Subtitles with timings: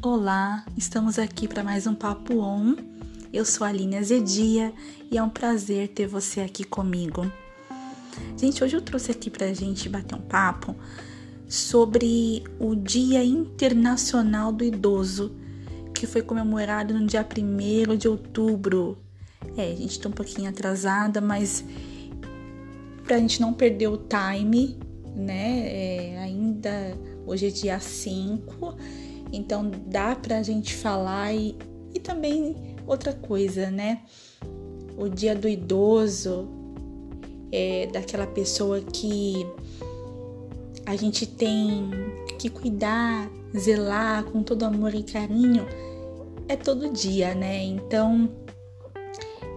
[0.00, 2.76] Olá, estamos aqui para mais um Papo On.
[3.32, 4.72] Eu sou a Aline Azedia
[5.10, 7.28] e é um prazer ter você aqui comigo.
[8.36, 10.76] Gente, hoje eu trouxe aqui para a gente bater um papo
[11.48, 15.32] sobre o Dia Internacional do Idoso,
[15.92, 18.98] que foi comemorado no dia 1 de outubro.
[19.56, 21.64] É, a gente está um pouquinho atrasada, mas
[23.02, 24.78] para a gente não perder o time,
[25.16, 25.58] né?
[25.66, 28.76] É, ainda hoje é dia 5
[29.32, 31.56] então dá pra gente falar e,
[31.94, 34.02] e também outra coisa, né?
[34.96, 36.48] O dia do idoso
[37.52, 39.46] é daquela pessoa que
[40.86, 41.90] a gente tem
[42.38, 45.66] que cuidar, zelar com todo amor e carinho,
[46.48, 47.62] é todo dia, né?
[47.62, 48.28] Então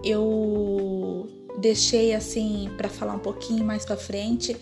[0.03, 1.27] eu
[1.59, 4.57] deixei assim para falar um pouquinho mais para frente,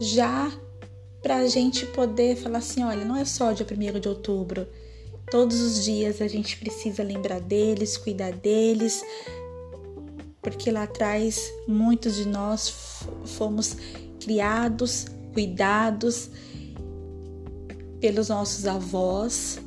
[0.00, 0.50] já
[1.22, 4.66] para a gente poder falar assim: olha, não é só dia 1 de outubro.
[5.30, 9.02] Todos os dias a gente precisa lembrar deles, cuidar deles,
[10.42, 13.76] porque lá atrás muitos de nós fomos
[14.20, 16.28] criados, cuidados
[18.00, 19.58] pelos nossos avós,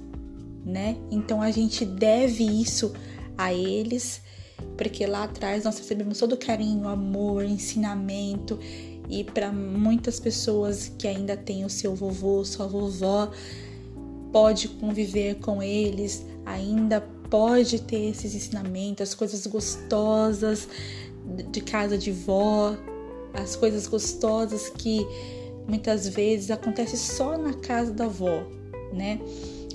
[0.64, 0.98] né?
[1.10, 2.94] Então a gente deve isso
[3.38, 4.22] a eles,
[4.78, 8.60] porque lá atrás nós recebemos todo o carinho, amor, ensinamento
[9.10, 13.32] e para muitas pessoas que ainda têm o seu vovô, sua vovó,
[14.32, 20.68] pode conviver com eles, ainda pode ter esses ensinamentos, as coisas gostosas
[21.52, 22.76] de casa de vó,
[23.34, 25.06] as coisas gostosas que
[25.68, 28.44] muitas vezes acontece só na casa da avó,
[28.94, 29.20] né?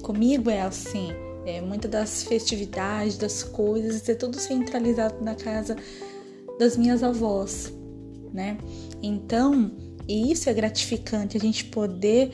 [0.02, 1.08] Comigo é assim,
[1.44, 5.76] é, muitas das festividades, das coisas, é tudo centralizado na casa
[6.58, 7.72] das minhas avós
[8.32, 8.58] né?
[9.02, 9.70] Então,
[10.08, 12.30] isso é gratificante, a gente poder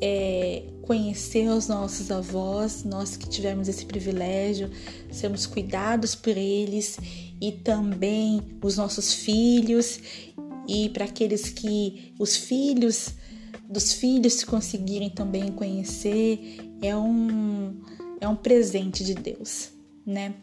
[0.00, 4.70] é, conhecer os nossos avós, nós que tivemos esse privilégio,
[5.10, 6.98] sermos cuidados por eles
[7.40, 9.98] e também os nossos filhos
[10.68, 13.14] e para aqueles que os filhos
[13.68, 17.80] dos filhos conseguirem também conhecer é um
[18.20, 19.70] é um presente de Deus,
[20.06, 20.34] né?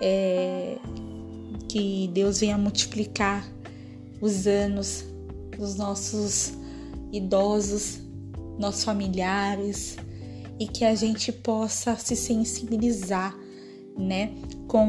[0.00, 0.76] É,
[1.68, 3.44] que Deus venha multiplicar
[4.20, 5.04] os anos
[5.56, 6.52] dos nossos
[7.12, 7.98] idosos,
[8.58, 9.96] nossos familiares
[10.58, 13.36] e que a gente possa se sensibilizar,
[13.96, 14.34] né,
[14.68, 14.88] com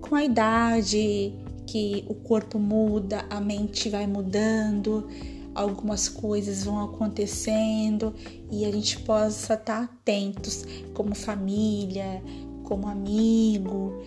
[0.00, 1.34] com a idade
[1.66, 5.06] que o corpo muda, a mente vai mudando,
[5.54, 8.14] algumas coisas vão acontecendo
[8.50, 10.64] e a gente possa estar atentos
[10.94, 12.22] como família,
[12.64, 14.02] como amigo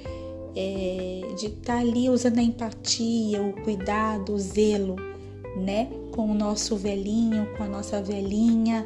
[0.55, 4.95] é, de estar tá ali usando a empatia, o cuidado, o zelo,
[5.55, 5.89] né?
[6.11, 8.85] Com o nosso velhinho, com a nossa velhinha,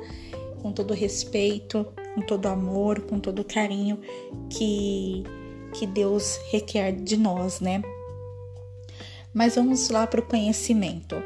[0.61, 3.99] com todo respeito, com todo amor, com todo carinho
[4.49, 5.23] que,
[5.73, 7.81] que Deus requer de nós, né?
[9.33, 11.21] Mas vamos lá para o conhecimento.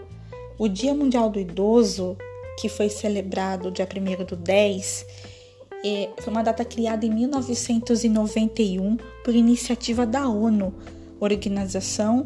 [0.57, 2.17] O Dia Mundial do Idoso,
[2.59, 5.05] que foi celebrado dia 1 do 10,
[5.83, 10.73] é, foi uma data criada em 1991 por iniciativa da ONU,
[11.19, 12.25] Organização,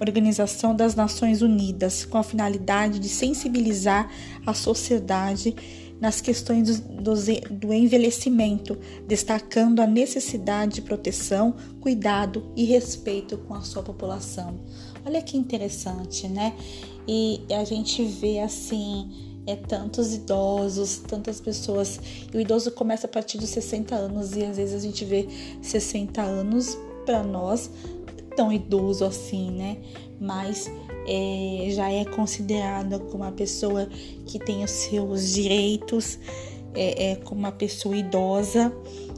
[0.00, 4.10] Organização das Nações Unidas, com a finalidade de sensibilizar
[4.46, 5.54] a sociedade
[6.00, 7.14] nas questões do,
[7.50, 14.58] do, envelhecimento, destacando a necessidade de proteção, cuidado e respeito com a sua população.
[15.04, 16.54] Olha que interessante, né?
[17.06, 22.00] E a gente vê assim é tantos idosos, tantas pessoas.
[22.32, 25.26] E o idoso começa a partir dos 60 anos e às vezes a gente vê
[25.62, 27.70] 60 anos para nós
[28.36, 29.78] tão idoso assim, né?
[30.20, 30.70] Mas
[31.06, 33.88] é, já é considerada como uma pessoa
[34.26, 36.18] que tem os seus direitos,
[36.74, 38.72] é, é como uma pessoa idosa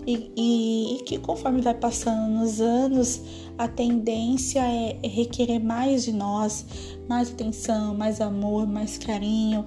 [0.06, 3.20] e, e, e, que conforme vai passando nos anos,
[3.58, 6.64] a tendência é requerer mais de nós,
[7.08, 9.66] mais atenção, mais amor, mais carinho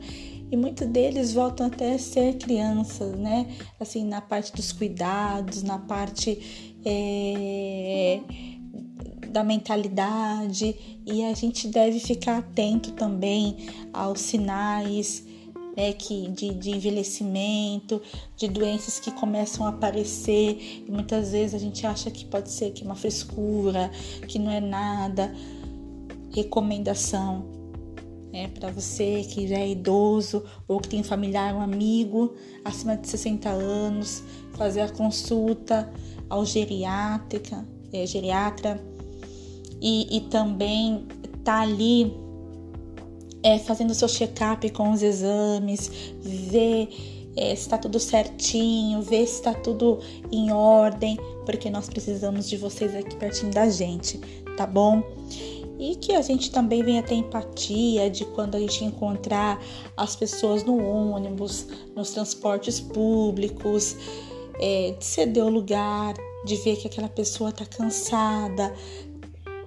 [0.51, 3.47] e muitos deles voltam até a ser crianças, né?
[3.80, 8.19] Assim, na parte dos cuidados, na parte é,
[9.30, 15.25] da mentalidade, e a gente deve ficar atento também aos sinais.
[15.75, 15.92] né?
[15.92, 18.01] que de, de, envelhecimento,
[18.38, 22.71] de doenças que começam a aparecer e muitas vezes a gente acha que pode ser
[22.71, 23.92] que uma frescura,
[24.27, 25.36] que não é nada.
[26.33, 27.55] Recomendação:
[28.36, 32.36] é, para você que já é idoso ou que tem um familiar, um amigo
[32.66, 34.22] acima de 60 anos,
[34.58, 35.90] fazer a consulta
[36.30, 38.84] ao geriátrica, é, geriatra
[39.82, 41.08] e, e também
[41.46, 42.14] tá ali
[43.42, 45.90] é, fazendo seu check-up com os exames,
[46.22, 46.90] ver
[47.38, 50.00] é, se está tudo certinho, ver se está tudo
[50.30, 54.20] em ordem, porque nós precisamos de vocês aqui pertinho da gente,
[54.58, 55.02] tá bom?
[55.86, 59.62] E que a gente também venha ter empatia de quando a gente encontrar
[59.96, 63.96] as pessoas no ônibus, nos transportes públicos,
[64.60, 68.74] é, de ceder o lugar, de ver que aquela pessoa está cansada,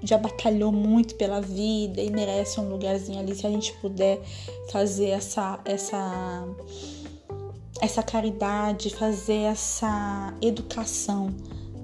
[0.03, 4.21] já batalhou muito pela vida e merece um lugarzinho ali se a gente puder
[4.73, 6.45] fazer essa essa
[7.81, 11.33] essa caridade, fazer essa educação,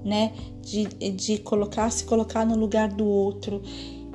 [0.03, 0.33] né?
[0.61, 3.61] De, de colocar, se colocar no lugar do outro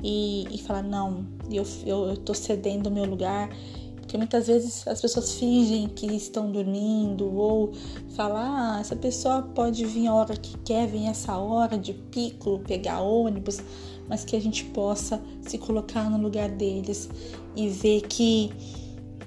[0.03, 3.49] e, e falar, não, eu, eu, eu tô cedendo o meu lugar.
[3.97, 7.71] Porque muitas vezes as pessoas fingem que estão dormindo ou
[8.13, 12.59] falar, ah, essa pessoa pode vir a hora que quer, vir essa hora de pico,
[12.67, 13.61] pegar ônibus,
[14.09, 17.09] mas que a gente possa se colocar no lugar deles
[17.55, 18.51] e ver que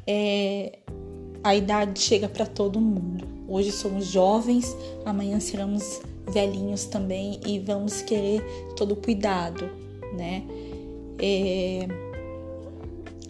[0.06, 0.78] é,
[1.42, 3.26] a idade chega para todo mundo.
[3.48, 4.76] Hoje somos jovens,
[5.06, 8.42] amanhã seremos velhinhos também e vamos querer
[8.76, 9.70] todo o cuidado,
[10.14, 10.42] né?
[11.18, 11.86] É...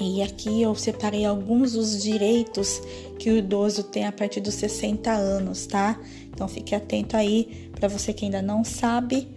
[0.00, 2.82] E aqui eu separei alguns dos direitos
[3.18, 6.00] que o idoso tem a partir dos 60 anos, tá?
[6.32, 9.28] Então fique atento aí para você que ainda não sabe.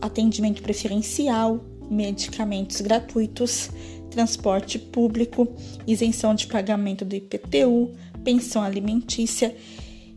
[0.00, 3.70] Atendimento preferencial, medicamentos gratuitos,
[4.10, 5.48] transporte público,
[5.86, 7.90] isenção de pagamento do IPTU,
[8.22, 9.56] pensão alimentícia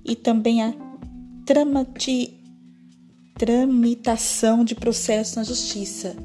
[0.04, 0.74] e também a
[1.46, 2.34] tramati,
[3.38, 6.16] tramitação de processo na justiça.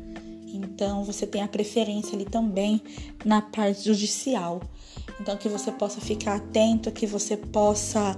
[0.55, 2.81] Então você tem a preferência ali também
[3.25, 4.61] na parte judicial.
[5.21, 8.17] Então que você possa ficar atento, que você possa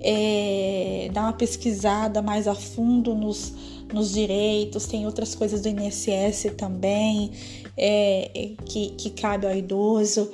[0.00, 3.52] é, dar uma pesquisada mais a fundo nos,
[3.92, 7.30] nos direitos, tem outras coisas do INSS também
[7.76, 10.30] é, que, que cabe ao idoso.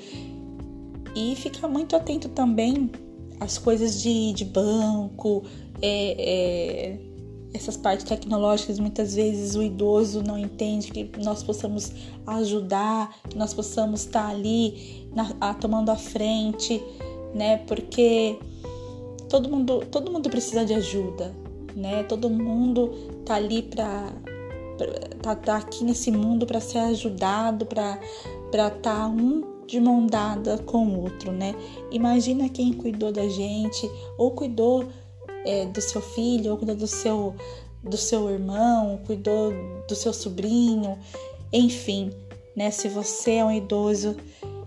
[1.15, 2.91] E ficar muito atento também
[3.41, 5.45] às coisas de, de banco,
[5.81, 6.99] é, é,
[7.53, 11.93] essas partes tecnológicas, muitas vezes o idoso não entende que nós possamos
[12.27, 16.83] ajudar, que nós possamos estar ali na, a, tomando a frente,
[17.35, 17.59] né?
[17.59, 18.39] Porque
[19.29, 21.35] todo mundo, todo mundo precisa de ajuda,
[21.75, 22.03] né?
[22.05, 22.91] Todo mundo
[23.25, 24.13] tá ali para
[25.23, 27.99] tá, tá aqui nesse mundo para ser ajudado, para
[28.51, 31.55] para tá um de mão dada com o outro, né?
[31.91, 34.85] Imagina quem cuidou da gente ou cuidou
[35.47, 37.35] é, do seu filho, ou cuidou do seu
[37.83, 39.53] do seu irmão, cuidou
[39.87, 40.99] do seu sobrinho,
[41.53, 42.11] enfim,
[42.57, 42.71] né?
[42.73, 44.17] Se você é um idoso,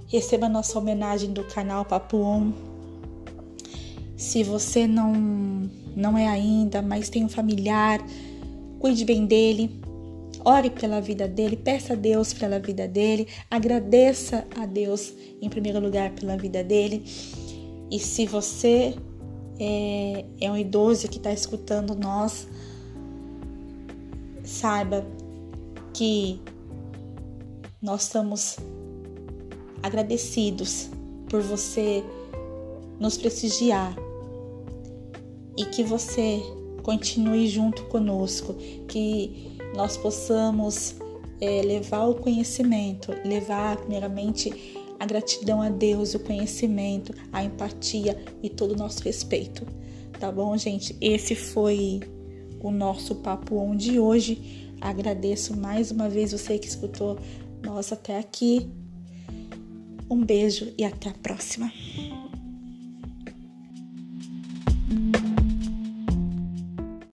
[0.08, 2.54] receba a nossa homenagem do canal Papo On
[4.20, 5.14] se você não
[5.96, 8.06] não é ainda, mas tem um familiar,
[8.78, 9.80] cuide bem dele.
[10.44, 15.80] Ore pela vida dele, peça a Deus pela vida dele, agradeça a Deus em primeiro
[15.80, 17.02] lugar pela vida dele.
[17.90, 18.94] E se você
[19.60, 22.48] é, é um idoso que está escutando nós,
[24.44, 25.06] saiba
[25.94, 26.42] que
[27.82, 28.58] nós estamos
[29.84, 30.90] agradecidos
[31.30, 32.04] por você
[33.00, 33.96] nos prestigiar
[35.58, 36.42] e que você
[36.84, 38.54] continue junto conosco,
[38.88, 40.96] que nós possamos
[41.40, 48.50] é, levar o conhecimento, levar primeiramente a gratidão a Deus, o conhecimento, a empatia e
[48.50, 49.66] todo o nosso respeito.
[50.20, 50.96] Tá bom, gente?
[51.00, 52.02] Esse foi
[52.60, 54.68] o nosso papo on de hoje.
[54.82, 57.18] Agradeço mais uma vez você que escutou
[57.64, 58.70] nós até aqui.
[60.10, 61.72] Um beijo e até a próxima.